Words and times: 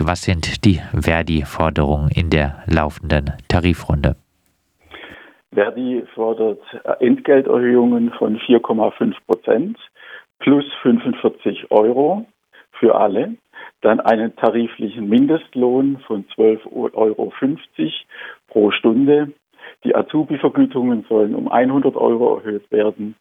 Was 0.00 0.22
sind 0.24 0.64
die 0.64 0.80
Verdi-Forderungen 0.92 2.10
in 2.14 2.28
der 2.28 2.62
laufenden 2.66 3.32
Tarifrunde? 3.48 4.16
Verdi 5.52 6.04
fordert 6.14 6.60
Entgelterhöhungen 7.00 8.12
von 8.12 8.38
4,5 8.38 9.14
Prozent 9.26 9.78
plus 10.38 10.64
45 10.82 11.70
Euro 11.70 12.26
für 12.72 12.94
alle, 12.94 13.36
dann 13.80 14.00
einen 14.00 14.36
tariflichen 14.36 15.08
Mindestlohn 15.08 15.98
von 16.06 16.26
12,50 16.36 16.92
Euro 16.94 17.32
pro 18.48 18.70
Stunde. 18.72 19.32
Die 19.84 19.94
Azubi-Vergütungen 19.94 21.06
sollen 21.08 21.34
um 21.34 21.48
100 21.48 21.96
Euro 21.96 22.36
erhöht 22.36 22.70
werden 22.70 23.16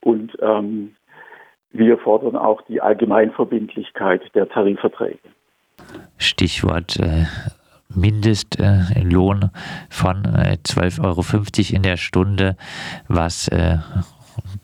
und 0.00 0.36
ähm, 0.40 0.94
wir 1.70 1.98
fordern 1.98 2.36
auch 2.36 2.62
die 2.62 2.80
Allgemeinverbindlichkeit 2.80 4.22
der 4.34 4.48
Tarifverträge. 4.48 5.18
Stichwort 6.18 6.98
äh, 6.98 7.26
Mindestlohn 7.94 9.50
von 9.90 10.24
äh, 10.24 10.58
12,50 10.64 11.02
Euro 11.04 11.76
in 11.76 11.82
der 11.82 11.96
Stunde. 11.96 12.56
Was 13.08 13.48
äh, 13.48 13.78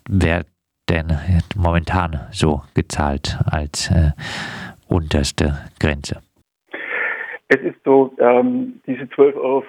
wird 0.08 0.46
denn 0.88 1.18
momentan 1.56 2.20
so 2.30 2.62
gezahlt 2.74 3.38
als 3.46 3.90
äh, 3.90 4.12
unterste 4.88 5.58
Grenze? 5.78 6.22
Es 7.50 7.62
ist 7.62 7.82
so, 7.82 8.14
ähm, 8.18 8.80
diese 8.86 9.04
12,50 9.04 9.36
Euro, 9.36 9.64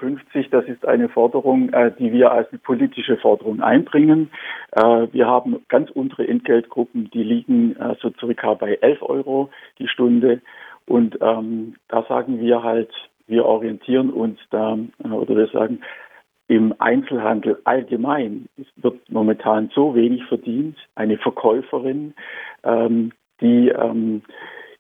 das 0.52 0.66
ist 0.66 0.86
eine 0.86 1.08
Forderung, 1.08 1.70
äh, 1.72 1.92
die 1.98 2.12
wir 2.12 2.30
als 2.30 2.50
eine 2.52 2.60
politische 2.60 3.16
Forderung 3.16 3.62
einbringen. 3.62 4.30
Äh, 4.74 5.08
wir 5.14 5.28
haben 5.28 5.56
ganz 5.70 5.90
untere 5.92 6.28
Entgeltgruppen, 6.28 7.10
die 7.12 7.24
liegen 7.24 7.78
äh, 7.78 7.96
so 8.02 8.12
circa 8.20 8.56
bei 8.56 8.78
11 8.82 9.02
Euro 9.02 9.50
die 9.80 9.88
Stunde. 9.88 10.42
Und 10.90 11.20
ähm, 11.22 11.76
da 11.88 12.04
sagen 12.10 12.42
wir 12.42 12.64
halt, 12.64 12.90
wir 13.28 13.46
orientieren 13.46 14.10
uns 14.10 14.40
da, 14.50 14.78
äh, 15.04 15.08
oder 15.08 15.36
wir 15.36 15.48
sagen, 15.48 15.82
im 16.48 16.74
Einzelhandel 16.80 17.60
allgemein 17.64 18.50
wird 18.78 19.08
momentan 19.08 19.70
so 19.76 19.94
wenig 19.94 20.26
verdient. 20.26 20.76
Eine 20.96 21.20
Verkäuferin, 21.20 22.16
ähm, 22.64 23.12
die 23.40 23.70
ähm, 23.70 24.24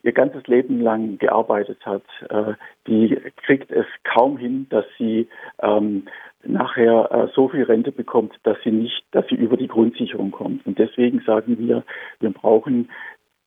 ihr 0.02 0.13
ganzes 0.13 0.47
Leben 0.47 0.81
lang 0.81 1.19
gearbeitet 1.19 1.85
hat, 1.85 2.03
äh, 2.30 2.53
die 2.87 3.15
kriegt 3.45 3.69
es 3.69 3.85
kaum 4.03 4.39
hin, 4.39 4.65
dass 4.71 4.85
sie 4.97 5.27
ähm, 5.61 6.07
nachher 6.43 7.11
äh, 7.11 7.27
so 7.35 7.49
viel 7.49 7.63
Rente 7.63 7.91
bekommt, 7.91 8.33
dass 8.41 8.57
sie 8.63 8.71
nicht, 8.71 9.03
dass 9.11 9.27
sie 9.27 9.35
über 9.35 9.57
die 9.57 9.67
Grundsicherung 9.67 10.31
kommt. 10.31 10.65
Und 10.65 10.80
deswegen 10.80 11.19
sagen 11.19 11.59
wir, 11.59 11.83
wir 12.19 12.31
brauchen 12.31 12.89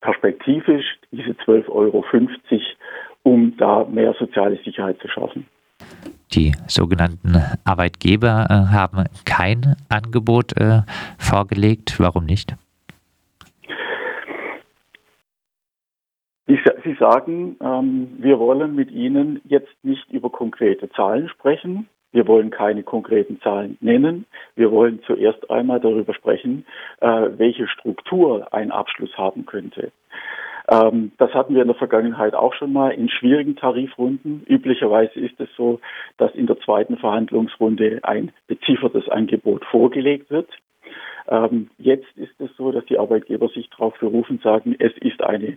perspektivisch 0.02 0.84
diese 1.10 1.30
12,50 1.30 1.68
Euro, 1.70 2.04
um 3.22 3.56
da 3.56 3.84
mehr 3.84 4.14
soziale 4.18 4.58
Sicherheit 4.62 4.98
zu 5.00 5.08
schaffen. 5.08 5.46
Die 6.32 6.52
sogenannten 6.66 7.36
Arbeitgeber 7.64 8.46
äh, 8.48 8.74
haben 8.74 9.04
kein 9.24 9.76
Angebot 9.88 10.56
äh, 10.56 10.82
vorgelegt. 11.18 11.98
Warum 11.98 12.26
nicht? 12.26 12.54
Sie 16.84 16.94
sagen, 16.94 17.56
ähm, 17.60 18.16
wir 18.18 18.38
wollen 18.38 18.74
mit 18.74 18.90
Ihnen 18.90 19.40
jetzt 19.44 19.72
nicht 19.82 20.10
über 20.10 20.30
konkrete 20.30 20.90
Zahlen 20.90 21.28
sprechen. 21.28 21.88
Wir 22.12 22.26
wollen 22.26 22.50
keine 22.50 22.82
konkreten 22.82 23.40
Zahlen 23.40 23.78
nennen. 23.80 24.26
Wir 24.54 24.70
wollen 24.70 25.00
zuerst 25.06 25.50
einmal 25.50 25.80
darüber 25.80 26.14
sprechen, 26.14 26.64
äh, 27.00 27.30
welche 27.36 27.66
Struktur 27.66 28.52
ein 28.52 28.70
Abschluss 28.70 29.16
haben 29.16 29.46
könnte. 29.46 29.92
Ähm, 30.68 31.12
das 31.18 31.32
hatten 31.34 31.54
wir 31.54 31.62
in 31.62 31.68
der 31.68 31.76
Vergangenheit 31.76 32.34
auch 32.34 32.54
schon 32.54 32.72
mal 32.72 32.90
in 32.90 33.08
schwierigen 33.08 33.56
Tarifrunden. 33.56 34.44
Üblicherweise 34.46 35.18
ist 35.18 35.40
es 35.40 35.48
so, 35.56 35.80
dass 36.18 36.34
in 36.34 36.46
der 36.46 36.58
zweiten 36.60 36.98
Verhandlungsrunde 36.98 38.00
ein 38.02 38.32
beziffertes 38.46 39.08
Angebot 39.08 39.64
vorgelegt 39.64 40.30
wird. 40.30 40.48
Ähm, 41.28 41.70
jetzt 41.78 42.06
ist 42.16 42.40
es 42.40 42.50
so, 42.56 42.72
dass 42.72 42.84
die 42.86 42.98
Arbeitgeber 42.98 43.48
sich 43.48 43.70
darauf 43.70 43.98
berufen, 43.98 44.40
sagen, 44.42 44.76
es 44.78 44.92
ist 44.98 45.22
eine 45.22 45.56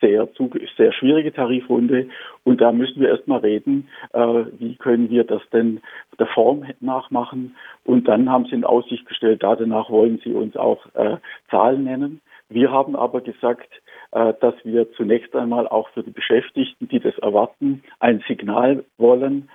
sehr, 0.00 0.28
sehr 0.76 0.92
schwierige 0.92 1.32
Tarifrunde 1.32 2.08
und 2.44 2.60
da 2.60 2.72
müssen 2.72 3.00
wir 3.00 3.08
erstmal 3.08 3.40
reden, 3.40 3.88
äh, 4.12 4.44
wie 4.58 4.76
können 4.76 5.10
wir 5.10 5.24
das 5.24 5.42
denn 5.52 5.80
der 6.18 6.26
Form 6.28 6.64
nachmachen 6.80 7.56
und 7.84 8.08
dann 8.08 8.30
haben 8.30 8.46
sie 8.46 8.54
in 8.54 8.64
Aussicht 8.64 9.06
gestellt, 9.06 9.42
da 9.42 9.56
danach 9.56 9.90
wollen 9.90 10.20
sie 10.24 10.32
uns 10.32 10.56
auch 10.56 10.86
äh, 10.94 11.16
Zahlen 11.50 11.84
nennen. 11.84 12.20
Wir 12.48 12.70
haben 12.70 12.94
aber 12.94 13.20
gesagt, 13.20 13.68
äh, 14.12 14.32
dass 14.40 14.54
wir 14.64 14.92
zunächst 14.92 15.34
einmal 15.34 15.66
auch 15.66 15.88
für 15.90 16.02
die 16.02 16.10
Beschäftigten, 16.10 16.88
die 16.88 17.00
das 17.00 17.18
erwarten, 17.18 17.82
ein 17.98 18.22
Signal 18.28 18.84
wollen, 18.98 19.48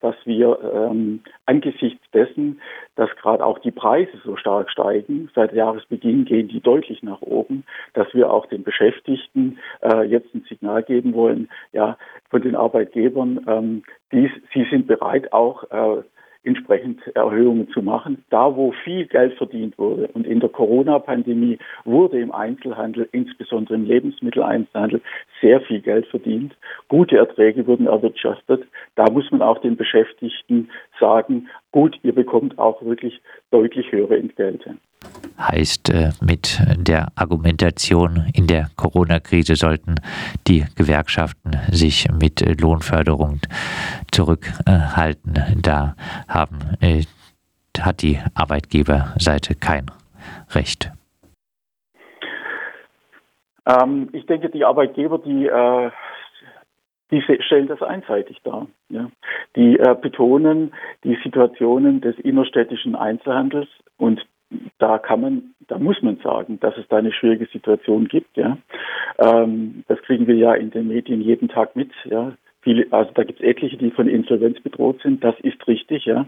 dass 0.00 0.16
wir 0.24 0.58
ähm, 0.74 1.22
angesichts 1.46 2.02
dessen, 2.12 2.60
dass 2.96 3.10
gerade 3.16 3.44
auch 3.44 3.58
die 3.60 3.70
Preise 3.70 4.12
so 4.24 4.36
stark 4.36 4.70
steigen, 4.70 5.30
seit 5.34 5.52
Jahresbeginn 5.52 6.24
gehen 6.24 6.48
die 6.48 6.60
deutlich 6.60 7.02
nach 7.02 7.22
oben, 7.22 7.64
dass 7.94 8.12
wir 8.12 8.32
auch 8.32 8.46
den 8.46 8.64
Beschäftigten 8.64 9.58
äh, 9.82 10.02
jetzt 10.02 10.34
ein 10.34 10.44
Signal 10.48 10.82
geben 10.82 11.14
wollen, 11.14 11.48
ja, 11.72 11.96
von 12.30 12.42
den 12.42 12.56
Arbeitgebern, 12.56 13.44
ähm, 13.46 13.82
dies, 14.12 14.30
sie 14.52 14.66
sind 14.70 14.86
bereit 14.86 15.32
auch 15.32 15.64
äh, 15.70 16.02
entsprechend 16.44 17.06
Erhöhungen 17.14 17.68
zu 17.70 17.82
machen. 17.82 18.24
Da, 18.30 18.54
wo 18.56 18.72
viel 18.84 19.06
Geld 19.06 19.34
verdient 19.34 19.78
wurde 19.78 20.08
und 20.08 20.26
in 20.26 20.40
der 20.40 20.48
Corona-Pandemie 20.48 21.58
wurde 21.84 22.20
im 22.20 22.32
Einzelhandel, 22.32 23.08
insbesondere 23.12 23.74
im 23.74 23.84
Lebensmitteleinzelhandel, 23.84 25.00
sehr 25.40 25.60
viel 25.60 25.80
Geld 25.80 26.06
verdient. 26.06 26.54
Gute 26.88 27.16
Erträge 27.16 27.66
wurden 27.66 27.86
erwirtschaftet. 27.86 28.64
Da 28.96 29.10
muss 29.10 29.30
man 29.30 29.42
auch 29.42 29.58
den 29.58 29.76
Beschäftigten 29.76 30.68
sagen, 30.98 31.48
gut, 31.70 31.98
ihr 32.02 32.14
bekommt 32.14 32.58
auch 32.58 32.82
wirklich 32.82 33.20
deutlich 33.50 33.92
höhere 33.92 34.18
Entgelte 34.18 34.76
heißt 35.38 35.90
äh, 35.90 36.10
mit 36.20 36.60
der 36.76 37.08
Argumentation 37.14 38.26
in 38.34 38.46
der 38.46 38.68
Corona-Krise 38.76 39.56
sollten 39.56 39.96
die 40.46 40.64
Gewerkschaften 40.76 41.52
sich 41.70 42.08
mit 42.10 42.40
Lohnförderung 42.60 43.40
zurückhalten. 44.10 45.60
Da 45.62 45.94
haben, 46.28 46.58
äh, 46.80 47.02
hat 47.80 48.02
die 48.02 48.18
Arbeitgeberseite 48.34 49.54
kein 49.54 49.86
Recht. 50.50 50.90
Ähm, 53.66 54.08
ich 54.12 54.26
denke, 54.26 54.50
die 54.50 54.64
Arbeitgeber, 54.64 55.18
die 55.18 55.46
äh, 55.46 55.90
die 57.12 57.20
stellen 57.20 57.68
das 57.68 57.82
einseitig 57.82 58.40
dar. 58.42 58.66
Ja. 58.88 59.10
Die 59.54 59.78
äh, 59.78 59.94
betonen 60.00 60.72
die 61.04 61.18
Situationen 61.22 62.00
des 62.00 62.18
innerstädtischen 62.18 62.96
Einzelhandels 62.96 63.68
und 63.98 64.26
da 64.78 64.98
kann 64.98 65.20
man, 65.20 65.54
da 65.68 65.78
muss 65.78 66.02
man 66.02 66.16
sagen, 66.18 66.58
dass 66.60 66.76
es 66.76 66.86
da 66.88 66.96
eine 66.96 67.12
schwierige 67.12 67.46
Situation 67.46 68.08
gibt. 68.08 68.36
Ja, 68.36 68.58
ähm, 69.18 69.84
das 69.88 70.00
kriegen 70.02 70.26
wir 70.26 70.36
ja 70.36 70.54
in 70.54 70.70
den 70.70 70.88
Medien 70.88 71.20
jeden 71.20 71.48
Tag 71.48 71.76
mit. 71.76 71.90
Ja, 72.04 72.32
Viele, 72.62 72.86
also 72.92 73.10
da 73.14 73.24
gibt 73.24 73.40
es 73.40 73.46
etliche, 73.46 73.76
die 73.76 73.90
von 73.90 74.08
Insolvenz 74.08 74.60
bedroht 74.60 75.00
sind. 75.02 75.22
Das 75.24 75.34
ist 75.40 75.66
richtig, 75.66 76.04
ja. 76.04 76.26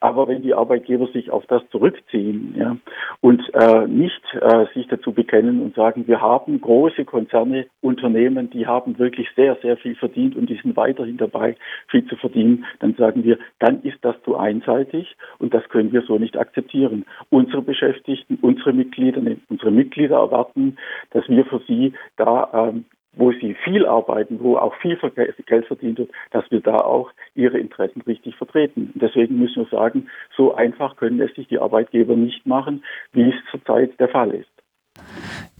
Aber 0.00 0.28
wenn 0.28 0.42
die 0.42 0.54
Arbeitgeber 0.54 1.08
sich 1.08 1.30
auf 1.30 1.44
das 1.46 1.62
zurückziehen, 1.70 2.54
ja, 2.56 2.76
und 3.20 3.42
äh, 3.54 3.86
nicht 3.88 4.22
äh, 4.40 4.66
sich 4.72 4.86
dazu 4.86 5.12
bekennen 5.12 5.60
und 5.60 5.74
sagen, 5.74 6.06
wir 6.06 6.20
haben 6.20 6.60
große 6.60 7.04
Konzerne, 7.04 7.66
Unternehmen, 7.80 8.50
die 8.50 8.66
haben 8.68 8.98
wirklich 8.98 9.28
sehr, 9.34 9.56
sehr 9.62 9.76
viel 9.76 9.96
verdient 9.96 10.36
und 10.36 10.48
die 10.48 10.60
sind 10.62 10.76
weiterhin 10.76 11.16
dabei, 11.16 11.56
viel 11.88 12.06
zu 12.06 12.16
verdienen, 12.16 12.64
dann 12.78 12.94
sagen 12.94 13.24
wir, 13.24 13.38
dann 13.58 13.82
ist 13.82 13.98
das 14.02 14.14
zu 14.22 14.36
einseitig 14.36 15.16
und 15.38 15.54
das 15.54 15.68
können 15.68 15.92
wir 15.92 16.02
so 16.02 16.18
nicht 16.18 16.36
akzeptieren. 16.36 17.04
Unsere 17.30 17.62
Beschäftigten, 17.62 18.38
unsere 18.42 18.72
Mitglieder, 18.72 19.20
unsere 19.48 19.70
Mitglieder 19.72 20.16
erwarten, 20.18 20.76
dass 21.10 21.28
wir 21.28 21.44
für 21.46 21.60
sie 21.66 21.92
da 22.16 22.48
ähm, 22.52 22.84
wo 23.16 23.32
sie 23.32 23.54
viel 23.64 23.86
arbeiten, 23.86 24.40
wo 24.40 24.56
auch 24.56 24.74
viel 24.76 24.98
Geld 25.46 25.66
verdient 25.66 25.98
wird, 25.98 26.10
dass 26.30 26.50
wir 26.50 26.60
da 26.60 26.76
auch 26.76 27.10
ihre 27.34 27.58
Interessen 27.58 28.02
richtig 28.02 28.36
vertreten. 28.36 28.92
Deswegen 28.94 29.38
müssen 29.38 29.64
wir 29.64 29.78
sagen, 29.78 30.08
so 30.36 30.54
einfach 30.54 30.96
können 30.96 31.20
es 31.20 31.34
sich 31.34 31.48
die 31.48 31.58
Arbeitgeber 31.58 32.16
nicht 32.16 32.46
machen, 32.46 32.84
wie 33.12 33.30
es 33.30 33.34
zurzeit 33.50 33.98
der 34.00 34.08
Fall 34.08 34.34
ist 34.34 34.50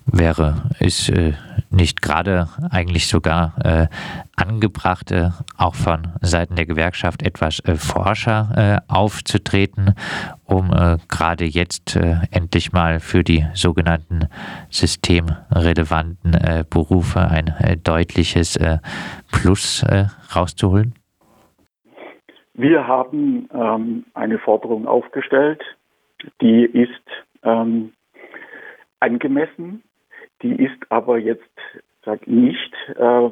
wäre, 0.07 0.71
ist 0.81 1.09
äh, 1.09 1.33
nicht 1.71 2.03
gerade 2.03 2.49
eigentlich 2.71 3.07
sogar 3.09 3.55
äh, 3.65 3.87
angebracht, 4.37 5.11
äh, 5.11 5.31
auch 5.59 5.75
von 5.75 6.09
Seiten 6.21 6.57
der 6.57 6.67
Gewerkschaft 6.67 7.23
etwas 7.23 7.61
äh, 7.61 7.75
forscher 7.77 8.81
äh, 8.89 8.93
aufzutreten, 8.93 9.95
um 10.45 10.73
äh, 10.73 10.99
gerade 11.09 11.45
jetzt 11.45 11.97
endlich 12.31 12.73
mal 12.73 13.01
für 13.01 13.25
die 13.25 13.47
sogenannten 13.55 14.29
systemrelevanten 14.71 16.67
Berufe 16.69 17.21
ein 17.21 17.55
deutliches 17.83 18.59
Plus 19.33 19.85
rauszuholen? 20.35 20.95
Wir 22.55 22.87
haben 22.87 23.49
ähm, 23.53 24.05
eine 24.15 24.39
Forderung 24.39 24.87
aufgestellt, 24.87 25.63
die 26.41 26.65
ist 26.65 27.03
ähm, 27.43 27.93
angemessen 29.01 29.83
die 30.45 30.63
ist 30.63 30.79
aber 30.91 31.19
jetzt 31.19 31.43
sag, 32.05 32.27
nicht 32.29 32.73
äh, 32.97 33.31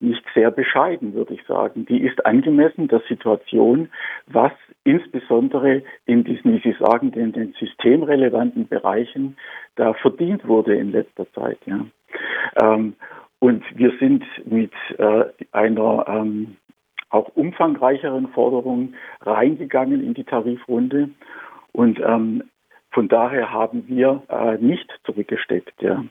nicht 0.00 0.24
sehr 0.34 0.50
bescheiden, 0.50 1.14
würde 1.14 1.34
ich 1.34 1.42
sagen. 1.46 1.86
Die 1.86 2.02
ist 2.02 2.24
angemessen 2.26 2.88
der 2.88 3.00
Situation, 3.08 3.88
was 4.26 4.52
insbesondere 4.84 5.82
in 6.04 6.24
diesen, 6.24 6.52
wie 6.52 6.60
Sie 6.60 6.76
sagen, 6.78 7.10
den, 7.10 7.32
den 7.32 7.54
systemrelevanten 7.58 8.68
Bereichen 8.68 9.36
da 9.76 9.94
verdient 9.94 10.46
wurde 10.46 10.76
in 10.76 10.92
letzter 10.92 11.30
Zeit. 11.32 11.58
Ja. 11.64 11.86
Ähm, 12.62 12.94
und 13.38 13.64
wir 13.74 13.92
sind 13.98 14.24
mit 14.44 14.72
äh, 14.98 15.24
einer 15.52 16.04
ähm, 16.06 16.56
auch 17.10 17.28
umfangreicheren 17.34 18.28
Forderung 18.28 18.94
reingegangen 19.22 20.04
in 20.04 20.14
die 20.14 20.24
Tarifrunde. 20.24 21.10
Und 21.72 22.00
ähm, 22.00 22.42
von 22.94 23.08
daher 23.08 23.50
haben 23.50 23.88
wir 23.88 24.22
äh, 24.28 24.56
nicht 24.58 24.88
zurückgesteckt. 25.04 25.82
Ja. 25.82 26.04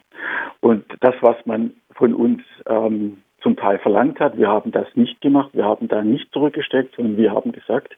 Und 0.59 0.83
das, 0.99 1.15
was 1.21 1.37
man 1.45 1.71
von 1.95 2.13
uns 2.13 2.41
ähm, 2.67 3.23
zum 3.41 3.55
Teil 3.55 3.79
verlangt 3.79 4.19
hat, 4.19 4.37
wir 4.37 4.49
haben 4.49 4.71
das 4.71 4.87
nicht 4.95 5.21
gemacht, 5.21 5.51
wir 5.53 5.63
haben 5.63 5.87
da 5.87 6.01
nicht 6.01 6.31
zurückgesteckt, 6.33 6.95
sondern 6.95 7.17
wir 7.17 7.31
haben 7.31 7.53
gesagt, 7.53 7.95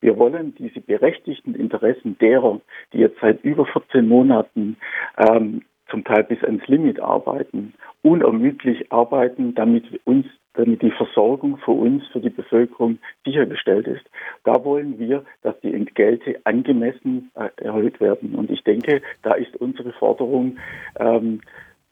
wir 0.00 0.18
wollen 0.18 0.54
diese 0.56 0.80
berechtigten 0.80 1.54
Interessen 1.54 2.18
derer, 2.18 2.60
die 2.92 2.98
jetzt 2.98 3.20
seit 3.20 3.42
über 3.44 3.66
14 3.66 4.06
Monaten 4.06 4.76
ähm, 5.16 5.62
zum 5.88 6.02
Teil 6.02 6.24
bis 6.24 6.42
ans 6.42 6.66
Limit 6.66 6.98
arbeiten, 6.98 7.74
unermüdlich 8.02 8.90
arbeiten, 8.90 9.54
damit 9.54 9.84
uns 10.04 10.26
damit 10.54 10.82
die 10.82 10.90
Versorgung 10.90 11.58
für 11.58 11.72
uns, 11.72 12.06
für 12.08 12.20
die 12.20 12.30
Bevölkerung 12.30 12.98
sichergestellt 13.24 13.86
ist. 13.86 14.04
Da 14.44 14.64
wollen 14.64 14.98
wir, 14.98 15.24
dass 15.42 15.58
die 15.60 15.74
Entgelte 15.74 16.40
angemessen 16.44 17.30
äh, 17.34 17.48
erhöht 17.62 18.00
werden. 18.00 18.34
Und 18.34 18.50
ich 18.50 18.62
denke, 18.64 19.02
da 19.22 19.34
ist 19.34 19.56
unsere 19.56 19.92
Forderung 19.92 20.58
ähm, 20.98 21.40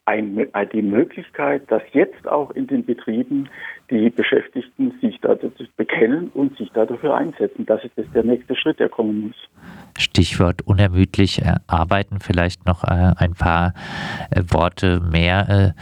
ein, 0.05 0.49
die 0.73 0.83
Möglichkeit, 0.83 1.71
dass 1.71 1.83
jetzt 1.93 2.27
auch 2.27 2.51
in 2.53 2.67
den 2.67 2.85
Betrieben 2.85 3.49
die 3.91 4.11
Beschäftigten 4.11 4.99
sich 5.01 5.19
dazu 5.21 5.51
bekennen 5.77 6.31
und 6.35 6.57
sich 6.57 6.71
dafür 6.71 7.15
einsetzen. 7.15 7.67
Das 7.67 7.85
ist 7.85 7.95
der 8.15 8.25
nächste 8.25 8.57
Schritt, 8.57 8.81
der 8.81 8.89
kommen 8.89 9.29
muss. 9.29 9.37
Stichwort 9.97 10.63
unermüdlich 10.63 11.43
äh, 11.43 11.55
arbeiten, 11.69 12.19
vielleicht 12.21 12.67
noch 12.67 12.83
äh, 12.85 13.13
ein 13.17 13.35
paar 13.35 13.75
äh, 14.31 14.43
Worte 14.51 15.01
mehr 15.01 15.75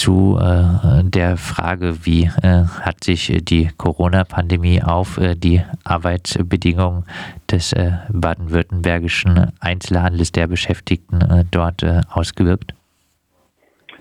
zu 0.00 0.38
der 0.38 1.36
Frage, 1.36 2.04
wie 2.04 2.28
hat 2.28 3.04
sich 3.04 3.32
die 3.44 3.68
Corona-Pandemie 3.76 4.82
auf 4.82 5.20
die 5.36 5.62
Arbeitsbedingungen 5.84 7.04
des 7.50 7.74
baden-württembergischen 8.12 9.52
Einzelhandels 9.60 10.32
der 10.32 10.46
Beschäftigten 10.48 11.48
dort 11.50 11.84
ausgewirkt? 12.12 12.74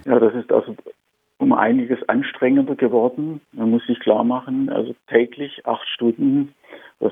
Ja, 0.06 0.19
das 0.19 0.34
ist 0.34 0.51
also 0.51 0.75
um 1.38 1.54
einiges 1.54 2.00
anstrengender 2.07 2.75
geworden. 2.75 3.42
Man 3.51 3.72
muss 3.72 3.86
sich 3.86 4.00
klar 4.00 4.24
machen, 4.24 4.69
also 4.69 4.95
täglich 5.07 5.66
acht 5.66 5.88
Stunden, 5.90 6.54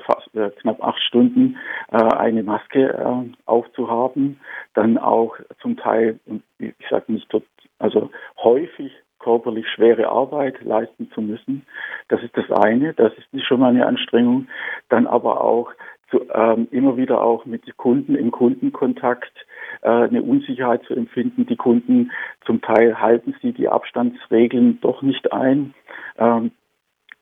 fast 0.06 0.34
äh, 0.34 0.50
knapp 0.60 0.82
acht 0.82 1.02
Stunden 1.02 1.56
äh, 1.90 1.96
eine 1.96 2.42
Maske 2.42 2.88
äh, 2.88 3.30
aufzuhaben, 3.46 4.40
dann 4.74 4.96
auch 4.96 5.36
zum 5.60 5.76
Teil, 5.76 6.18
ich 6.58 6.72
sage 6.88 7.12
nicht 7.12 7.26
dort, 7.30 7.44
häufig 8.42 8.92
körperlich 9.18 9.68
schwere 9.68 10.08
Arbeit 10.08 10.62
leisten 10.62 11.10
zu 11.12 11.22
müssen. 11.22 11.64
Das 12.08 12.22
ist 12.22 12.36
das 12.36 12.50
eine, 12.50 12.92
das 12.94 13.12
ist 13.32 13.46
schon 13.46 13.60
mal 13.60 13.70
eine 13.70 13.86
Anstrengung. 13.86 14.48
Dann 14.88 15.06
aber 15.06 15.40
auch 15.40 15.72
zu, 16.10 16.28
ähm, 16.34 16.68
immer 16.70 16.96
wieder 16.96 17.22
auch 17.22 17.46
mit 17.46 17.76
Kunden 17.76 18.14
im 18.14 18.30
Kundenkontakt 18.30 19.32
äh, 19.82 19.88
eine 19.88 20.22
Unsicherheit 20.22 20.82
zu 20.84 20.94
empfinden. 20.94 21.46
Die 21.46 21.56
Kunden 21.56 22.10
zum 22.44 22.60
Teil 22.60 23.00
halten 23.00 23.34
sie 23.40 23.52
die 23.52 23.68
Abstandsregeln 23.68 24.80
doch 24.80 25.02
nicht 25.02 25.32
ein. 25.32 25.74
Ähm, 26.18 26.50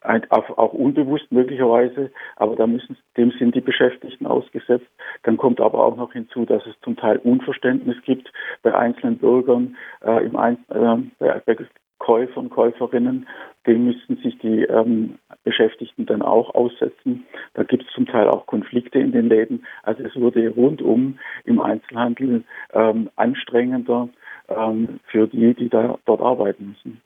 auch 0.02 0.72
unbewusst 0.72 1.30
möglicherweise, 1.30 2.10
aber 2.36 2.56
da 2.56 2.66
müssen, 2.66 2.96
dem 3.16 3.30
sind 3.32 3.54
die 3.54 3.60
Beschäftigten 3.60 4.26
ausgesetzt. 4.26 4.88
Dann 5.24 5.36
kommt 5.36 5.60
aber 5.60 5.84
auch 5.84 5.96
noch 5.96 6.12
hinzu, 6.12 6.46
dass 6.46 6.64
es 6.66 6.74
zum 6.82 6.96
Teil 6.96 7.18
Unverständnis 7.18 7.96
gibt 8.04 8.32
bei 8.62 8.74
einzelnen 8.74 9.18
Bürgern, 9.18 9.76
äh, 10.02 10.24
im 10.24 10.36
Ein 10.36 10.58
äh, 10.68 10.96
bei, 11.18 11.42
bei 11.44 11.56
Käufer 11.98 12.38
und 12.38 12.48
Käuferinnen, 12.50 13.28
dem 13.66 13.84
müssten 13.84 14.16
sich 14.16 14.38
die 14.38 14.62
ähm, 14.62 15.18
Beschäftigten 15.44 16.06
dann 16.06 16.22
auch 16.22 16.54
aussetzen. 16.54 17.26
Da 17.52 17.62
gibt 17.62 17.84
es 17.86 17.92
zum 17.92 18.06
Teil 18.06 18.26
auch 18.28 18.46
Konflikte 18.46 18.98
in 18.98 19.12
den 19.12 19.28
Läden. 19.28 19.66
Also 19.82 20.02
es 20.02 20.16
wurde 20.16 20.48
rundum 20.48 21.18
im 21.44 21.60
Einzelhandel 21.60 22.44
ähm, 22.72 23.10
anstrengender 23.16 24.08
ähm, 24.48 25.00
für 25.04 25.28
die, 25.28 25.52
die 25.52 25.68
da 25.68 25.98
dort 26.06 26.22
arbeiten 26.22 26.68
müssen 26.70 27.02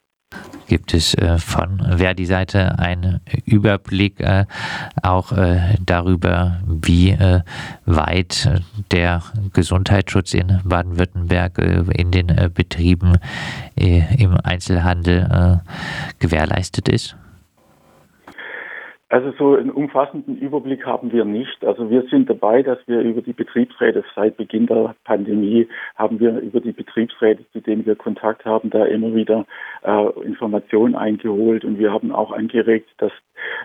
gibt 0.66 0.94
es 0.94 1.14
äh, 1.14 1.38
von 1.38 1.80
Verdi-Seite 1.98 2.78
einen 2.78 3.20
Überblick 3.44 4.20
äh, 4.20 4.46
auch 5.02 5.32
äh, 5.32 5.76
darüber, 5.84 6.60
wie 6.66 7.16
weit 7.86 8.62
der 8.90 9.22
Gesundheitsschutz 9.52 10.34
in 10.34 10.60
Baden-Württemberg 10.64 11.58
in 11.58 12.10
den 12.10 12.50
Betrieben 12.54 13.18
im 13.76 14.36
Einzelhandel 14.42 15.60
gewährleistet 16.18 16.88
ist? 16.88 17.16
Also 19.14 19.30
so 19.38 19.54
einen 19.54 19.70
umfassenden 19.70 20.36
Überblick 20.38 20.84
haben 20.86 21.12
wir 21.12 21.24
nicht. 21.24 21.64
Also 21.64 21.88
wir 21.88 22.02
sind 22.08 22.28
dabei, 22.28 22.64
dass 22.64 22.80
wir 22.88 22.98
über 22.98 23.22
die 23.22 23.32
Betriebsräte 23.32 24.02
seit 24.16 24.36
Beginn 24.36 24.66
der 24.66 24.96
Pandemie 25.04 25.68
haben 25.94 26.18
wir 26.18 26.36
über 26.40 26.58
die 26.58 26.72
Betriebsräte, 26.72 27.48
zu 27.52 27.60
denen 27.60 27.86
wir 27.86 27.94
Kontakt 27.94 28.44
haben, 28.44 28.70
da 28.70 28.84
immer 28.84 29.14
wieder 29.14 29.46
äh, 29.84 30.08
Informationen 30.24 30.96
eingeholt 30.96 31.64
und 31.64 31.78
wir 31.78 31.92
haben 31.92 32.10
auch 32.10 32.32
angeregt, 32.32 32.90
dass 32.98 33.12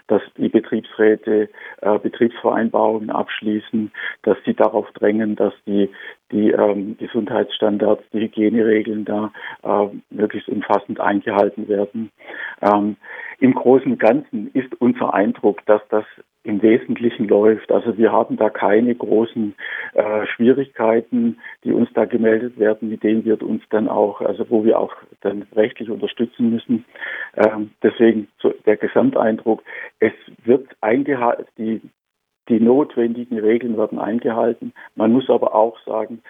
dass 0.07 0.22
die 0.38 0.50
Betriebsräte 0.50 1.50
äh, 1.81 2.00
Betriebsvereinbarungen 2.00 3.10
abschließen, 3.10 3.92
dass 4.24 4.38
sie 4.45 4.54
darauf 4.54 4.92
drängen, 4.92 5.36
dass 5.36 5.54
die, 5.66 5.90
die 6.31 6.52
ähm, 6.52 6.98
Gesundheitsstandards, 6.98 8.04
die 8.14 8.22
Hygieneregeln 8.22 9.06
da 9.06 9.31
äh, 9.64 9.88
möglichst 10.10 10.50
umfassend 10.50 11.00
eingehalten 11.00 11.68
werden. 11.68 12.12
Ähm, 12.62 12.98
Im 13.40 13.54
Großen 13.54 13.92
und 13.92 14.00
Ganzen 14.00 14.52
ist 14.54 14.80
unser 14.80 15.14
Eindruck, 15.14 15.66
dass 15.66 15.81
das 15.90 16.06
im 16.44 16.62
Wesentlichen 16.62 17.28
läuft. 17.28 17.72
Also 17.72 17.98
wir 17.98 18.12
haben 18.12 18.38
da 18.38 18.50
keine 18.50 18.96
großen 18.96 19.56
äh, 19.94 20.26
Schwierigkeiten, 20.28 21.38
die 21.64 21.74
uns 21.74 21.90
da 21.94 22.06
gemeldet 22.06 22.58
werden, 22.58 22.90
mit 22.90 23.04
denen 23.04 23.26
wir 23.26 23.42
uns 23.42 23.62
dann 23.70 23.90
auch, 23.90 24.22
also 24.22 24.50
wo 24.50 24.64
wir 24.64 24.80
auch 24.80 24.96
dann 25.22 25.46
rechtlich 25.54 25.90
unterstützen 25.90 26.50
müssen. 26.52 26.86
Ähm, 27.36 27.72
deswegen 27.84 28.30
so 28.42 28.54
der 28.66 28.78
Gesamteindruck, 28.78 29.64
es 30.00 30.14
wird 30.44 30.68
eingehalten, 30.80 31.45
die, 31.57 31.81
die 32.50 32.60
notwendigen 32.60 33.40
Regeln 33.40 33.78
werden 33.78 34.00
eingehalten. 34.00 34.74
Man 34.96 35.14
muss 35.14 35.30
aber 35.30 35.56
auch 35.56 35.78
sagen, 35.86 36.22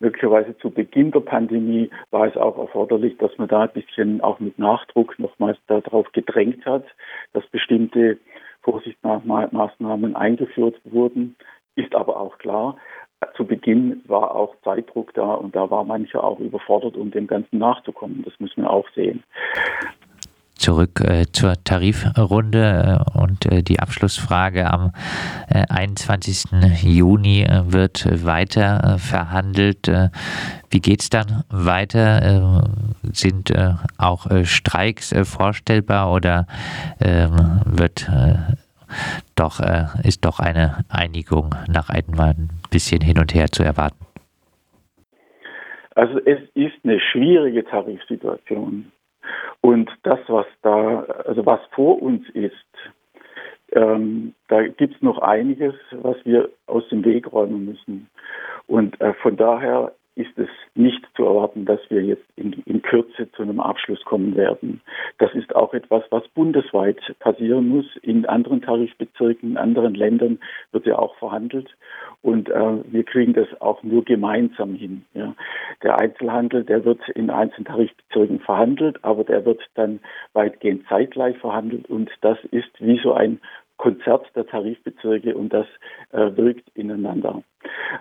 Möglicherweise 0.00 0.56
zu 0.58 0.70
Beginn 0.70 1.10
der 1.10 1.20
Pandemie 1.20 1.90
war 2.10 2.28
es 2.28 2.36
auch 2.36 2.56
erforderlich, 2.56 3.16
dass 3.18 3.36
man 3.36 3.48
da 3.48 3.62
ein 3.62 3.72
bisschen 3.72 4.20
auch 4.20 4.38
mit 4.38 4.56
Nachdruck 4.56 5.18
nochmals 5.18 5.58
darauf 5.66 6.12
gedrängt 6.12 6.64
hat, 6.64 6.84
dass 7.32 7.44
bestimmte 7.48 8.16
Vorsichtsmaßnahmen 8.62 10.14
eingeführt 10.14 10.80
wurden, 10.84 11.34
ist 11.74 11.96
aber 11.96 12.20
auch 12.20 12.38
klar. 12.38 12.76
Zu 13.36 13.44
Beginn 13.44 14.02
war 14.06 14.36
auch 14.36 14.54
Zeitdruck 14.62 15.12
da 15.14 15.34
und 15.34 15.56
da 15.56 15.68
war 15.68 15.82
mancher 15.82 16.22
auch 16.22 16.38
überfordert, 16.38 16.96
um 16.96 17.10
dem 17.10 17.26
Ganzen 17.26 17.58
nachzukommen. 17.58 18.22
Das 18.24 18.38
müssen 18.38 18.62
wir 18.62 18.70
auch 18.70 18.88
sehen 18.94 19.24
zurück 20.58 21.00
äh, 21.00 21.26
zur 21.32 21.54
Tarifrunde 21.64 23.00
äh, 23.14 23.18
und 23.18 23.46
äh, 23.46 23.62
die 23.62 23.80
Abschlussfrage 23.80 24.70
am 24.70 24.92
21. 25.48 26.52
Äh, 26.52 26.86
Juni 26.86 27.42
äh, 27.42 27.72
wird 27.72 28.06
weiter 28.24 28.94
äh, 28.94 28.98
verhandelt. 28.98 29.90
wie 30.70 30.80
geht 30.80 31.00
es 31.00 31.10
dann 31.10 31.44
weiter? 31.48 32.64
sind 33.12 33.52
auch 33.96 34.26
Streiks 34.44 35.14
vorstellbar 35.22 36.12
oder 36.12 36.46
ähm, 37.00 37.60
wird 37.64 38.10
doch, 39.34 39.60
ist 40.02 40.24
doch 40.24 40.40
eine 40.40 40.84
Einigung 40.88 41.54
nach 41.68 41.88
ein 41.88 42.50
bisschen 42.70 43.00
hin 43.00 43.18
und 43.18 43.34
her 43.34 43.46
zu 43.50 43.62
erwarten? 43.62 44.04
Also 45.94 46.18
es 46.24 46.38
ist 46.54 46.74
eine 46.84 47.00
schwierige 47.00 47.64
Tarifsituation. 47.64 48.92
Und 49.60 49.90
das, 50.02 50.18
was 50.28 50.46
da, 50.62 51.00
also 51.26 51.44
was 51.46 51.60
vor 51.72 52.00
uns 52.02 52.28
ist, 52.30 52.54
ähm, 53.72 54.34
da 54.48 54.66
gibt 54.66 54.96
es 54.96 55.02
noch 55.02 55.18
einiges, 55.18 55.74
was 55.92 56.16
wir 56.24 56.48
aus 56.66 56.88
dem 56.88 57.04
Weg 57.04 57.30
räumen 57.32 57.66
müssen. 57.66 58.08
Und 58.66 59.00
äh, 59.00 59.12
von 59.14 59.36
daher 59.36 59.92
ist 60.18 60.36
es 60.36 60.48
nicht 60.74 61.06
zu 61.14 61.24
erwarten, 61.24 61.64
dass 61.64 61.78
wir 61.90 62.02
jetzt 62.02 62.26
in, 62.34 62.52
in, 62.66 62.82
Kürze 62.82 63.30
zu 63.32 63.42
einem 63.42 63.60
Abschluss 63.60 64.04
kommen 64.04 64.34
werden. 64.36 64.80
Das 65.18 65.32
ist 65.32 65.54
auch 65.54 65.72
etwas, 65.74 66.02
was 66.10 66.26
bundesweit 66.28 66.98
passieren 67.20 67.68
muss. 67.68 67.86
In 68.02 68.26
anderen 68.26 68.60
Tarifbezirken, 68.60 69.52
in 69.52 69.56
anderen 69.56 69.94
Ländern 69.94 70.40
wird 70.72 70.86
ja 70.86 70.98
auch 70.98 71.14
verhandelt. 71.18 71.72
Und 72.22 72.50
äh, 72.50 72.92
wir 72.92 73.04
kriegen 73.04 73.32
das 73.32 73.46
auch 73.60 73.84
nur 73.84 74.04
gemeinsam 74.04 74.74
hin. 74.74 75.04
Ja. 75.14 75.34
Der 75.84 76.00
Einzelhandel, 76.00 76.64
der 76.64 76.84
wird 76.84 77.08
in 77.10 77.30
einzelnen 77.30 77.66
Tarifbezirken 77.66 78.40
verhandelt, 78.40 79.04
aber 79.04 79.22
der 79.22 79.44
wird 79.44 79.60
dann 79.74 80.00
weitgehend 80.32 80.84
zeitgleich 80.88 81.38
verhandelt. 81.38 81.88
Und 81.88 82.10
das 82.22 82.38
ist 82.50 82.70
wie 82.80 82.98
so 83.00 83.12
ein 83.12 83.40
Konzert 83.76 84.26
der 84.34 84.46
Tarifbezirke 84.46 85.36
und 85.36 85.52
das 85.52 85.66
äh, 86.10 86.36
wirkt 86.36 86.68
ineinander. 86.74 87.44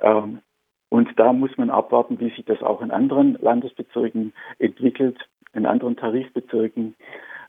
Ähm, 0.02 0.40
und 0.90 1.10
da 1.18 1.34
muss 1.34 1.58
man 1.58 1.70
abwarten, 1.70 2.20
wie 2.20 2.30
sich 2.30 2.46
das 2.46 2.62
auch 2.62 2.82
in 2.82 2.92
anderen 2.92 3.38
Landesbezirken 3.42 4.34
entwickelt, 4.60 5.18
in 5.54 5.66
anderen 5.66 5.96
Tarifbezirken. 5.96 6.96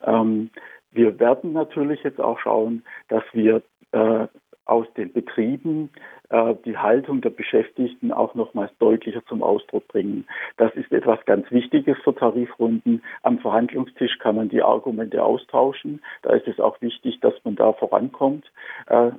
Ähm, 0.04 0.50
wir 0.92 1.18
werden 1.20 1.52
natürlich 1.52 2.02
jetzt 2.02 2.20
auch 2.20 2.38
schauen, 2.38 2.82
dass 3.08 3.22
wir 3.32 3.62
äh, 3.92 4.26
aus 4.64 4.86
den 4.96 5.12
Betrieben 5.12 5.90
äh, 6.28 6.54
die 6.64 6.76
Haltung 6.76 7.20
der 7.20 7.30
Beschäftigten 7.30 8.12
auch 8.12 8.34
nochmals 8.34 8.70
deutlicher 8.78 9.24
zum 9.26 9.42
Ausdruck 9.42 9.88
bringen. 9.88 10.26
Das 10.56 10.74
ist 10.74 10.92
etwas 10.92 11.24
ganz 11.24 11.50
Wichtiges 11.50 11.96
für 12.04 12.14
Tarifrunden. 12.14 13.02
Am 13.22 13.38
Verhandlungstisch 13.38 14.18
kann 14.18 14.36
man 14.36 14.48
die 14.50 14.62
Argumente 14.62 15.22
austauschen. 15.22 16.02
Da 16.22 16.34
ist 16.34 16.46
es 16.46 16.60
auch 16.60 16.80
wichtig, 16.82 17.20
dass 17.20 17.34
man 17.44 17.56
da 17.56 17.72
vorankommt. 17.72 18.50
Äh, 18.86 19.12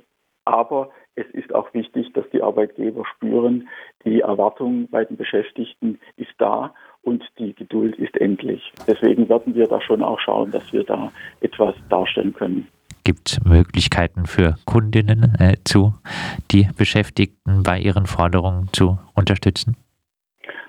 aber 0.50 0.90
es 1.14 1.26
ist 1.32 1.54
auch 1.54 1.72
wichtig, 1.74 2.12
dass 2.12 2.24
die 2.32 2.42
Arbeitgeber 2.42 3.04
spüren, 3.16 3.68
die 4.04 4.20
Erwartung 4.20 4.88
bei 4.88 5.04
den 5.04 5.16
Beschäftigten 5.16 5.98
ist 6.16 6.32
da 6.38 6.74
und 7.02 7.24
die 7.38 7.54
Geduld 7.54 7.96
ist 7.96 8.16
endlich. 8.16 8.72
Deswegen 8.86 9.28
werden 9.28 9.54
wir 9.54 9.66
da 9.66 9.80
schon 9.80 10.02
auch 10.02 10.20
schauen, 10.20 10.50
dass 10.50 10.72
wir 10.72 10.84
da 10.84 11.12
etwas 11.40 11.74
darstellen 11.88 12.32
können. 12.32 12.68
Gibt 13.04 13.30
es 13.30 13.44
Möglichkeiten 13.44 14.26
für 14.26 14.56
Kundinnen 14.66 15.34
äh, 15.40 15.56
zu, 15.64 15.94
die 16.50 16.68
Beschäftigten 16.76 17.62
bei 17.62 17.78
ihren 17.78 18.06
Forderungen 18.06 18.68
zu 18.72 18.98
unterstützen? 19.14 19.76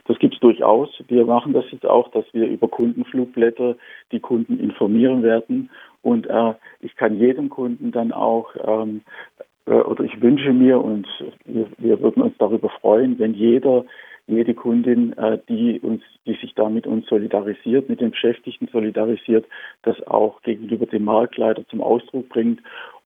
Das 0.06 0.18
gibt 0.20 0.36
es 0.36 0.40
durchaus. 0.40 0.90
Wir 1.08 1.26
machen 1.26 1.54
das 1.54 1.66
jetzt 1.72 1.86
auch, 1.86 2.10
dass 2.12 2.26
wir 2.34 2.48
über 2.48 2.68
Kundenflugblätter 2.68 3.76
die 4.12 4.20
Kunden 4.20 4.60
informieren 4.60 5.24
werden. 5.24 5.70
Und 6.02 6.28
äh, 6.28 6.54
ich 6.80 6.96
kann 6.96 7.20
jedem 7.20 7.50
Kunden 7.50 7.92
dann 7.92 8.12
auch 8.12 8.50
ähm, 8.64 9.02
äh, 9.38 9.44
oder 9.66 10.04
ich 10.04 10.22
wünsche 10.22 10.54
mir 10.54 10.82
und 10.82 11.08
wir, 11.46 11.68
wir 11.78 12.02
würden 12.02 12.24
uns 12.24 12.36
darüber 12.38 12.70
freuen, 12.70 13.20
wenn 13.20 13.34
jeder, 13.34 13.86
jede 14.28 14.54
Kundin, 14.54 15.14
äh, 15.18 15.38
die 15.50 15.80
uns, 15.80 16.02
die 16.26 16.34
sich 16.36 16.54
da 16.56 16.70
mit 16.70 16.88
uns 16.88 17.08
solidarisiert, 17.08 17.90
mit 17.90 18.02
den 18.02 18.12
Beschäftigten 18.12 18.68
solidarisiert, 18.72 19.46
das 19.84 20.02
auch 20.08 20.42
gegenüber 20.42 20.86
dem 20.86 21.04
Marktleiter 21.06 21.68
zum 21.68 21.82
Ausdruck 21.82 22.30
bringt 22.30 22.62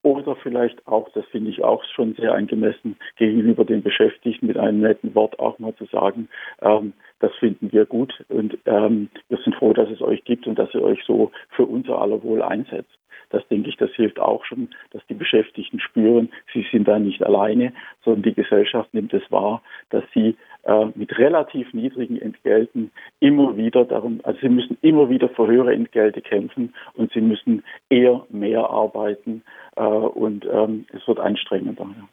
oder 0.06 0.36
vielleicht 0.36 0.86
auch, 0.88 1.10
das 1.14 1.26
finde 1.32 1.50
ich 1.50 1.64
auch 1.64 1.84
schon 1.96 2.14
sehr 2.14 2.36
angemessen, 2.36 2.96
gegenüber 3.18 3.66
den 3.66 3.82
Beschäftigten 3.82 4.46
mit 4.46 4.56
einem 4.56 4.82
netten 4.82 5.16
Wort 5.16 5.40
auch 5.40 5.58
mal 5.58 5.74
zu 5.76 5.86
sagen, 5.86 6.30
ähm, 6.62 6.94
das 7.20 7.34
finden 7.40 7.72
wir 7.72 7.88
gut 7.88 8.24
und 8.30 8.56
ähm, 8.66 9.10
wir 9.30 9.40
sind 9.40 9.56
froh, 9.56 9.74
dass 9.74 9.90
es 9.90 10.04
euch 10.04 10.24
gibt 10.24 10.46
und 10.46 10.60
dass 10.60 10.72
ihr 10.76 10.84
euch 10.84 11.04
so 11.08 11.32
für 11.50 11.66
unser 11.66 12.00
aller 12.00 12.22
Wohl 12.22 12.44
einsetzt. 12.44 13.00
Das 13.32 13.48
denke 13.48 13.70
ich, 13.70 13.78
das 13.78 13.90
hilft 13.96 14.20
auch 14.20 14.46
schon, 14.46 14.70
dass 14.92 15.06
die 15.08 15.16
Beschäftigten 15.16 15.80
spüren, 15.80 16.30
sie 16.54 16.66
sind 16.72 16.88
da 16.88 17.00
nicht 17.00 17.24
alleine, 17.24 17.74
sondern 18.04 18.22
die 18.22 18.36
Gesellschaft 18.36 18.94
nimmt 18.94 19.14
es 19.14 19.24
wahr, 19.32 19.64
dass 19.90 20.04
sie 20.14 20.36
äh, 20.64 20.86
mit 20.96 21.18
relativ 21.18 21.74
niedrigen 21.74 22.22
Entgelten 22.22 22.92
immer 23.20 23.58
wieder 23.58 23.86
darum, 23.86 24.20
also 24.24 24.40
sie 24.42 24.50
müssen 24.50 24.78
immer 24.82 25.10
wieder 25.10 25.30
für 25.30 25.48
höhere 25.48 25.74
Entgelte 25.74 26.22
kämpfen 26.22 26.74
und 26.94 27.12
sie 27.14 27.22
müssen 27.22 27.64
eher 27.90 28.26
mehr 28.30 28.70
arbeiten 28.70 29.44
äh, 29.76 29.82
und 29.98 30.46
ähm, 30.46 30.86
es 30.94 31.08
wird 31.08 31.20
anstrengender. 31.20 31.84
Ja. 31.84 32.08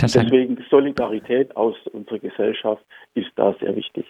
Deswegen 0.00 0.58
Solidarität 0.70 1.54
aus 1.56 1.74
unserer 1.92 2.18
Gesellschaft 2.18 2.82
ist 3.14 3.30
da 3.36 3.54
sehr 3.60 3.76
wichtig. 3.76 4.06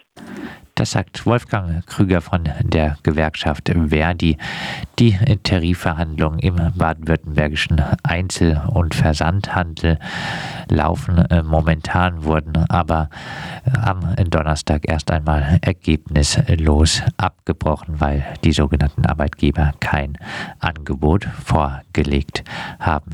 Das 0.75 0.91
sagt 0.91 1.25
Wolfgang 1.25 1.85
Krüger 1.85 2.21
von 2.21 2.47
der 2.63 2.97
Gewerkschaft 3.03 3.69
Verdi. 3.89 4.37
Die 4.99 5.17
Tarifverhandlungen 5.43 6.39
im 6.39 6.55
baden-württembergischen 6.75 7.81
Einzel- 8.03 8.61
und 8.73 8.95
Versandhandel 8.95 9.99
laufen 10.69 11.17
äh, 11.29 11.43
momentan, 11.43 12.23
wurden 12.23 12.65
aber 12.69 13.09
am 13.83 14.15
Donnerstag 14.29 14.89
erst 14.89 15.11
einmal 15.11 15.59
ergebnislos 15.61 17.03
abgebrochen, 17.17 17.99
weil 17.99 18.23
die 18.43 18.53
sogenannten 18.53 19.05
Arbeitgeber 19.05 19.73
kein 19.79 20.17
Angebot 20.59 21.25
vorgelegt 21.25 22.43
haben. 22.79 23.11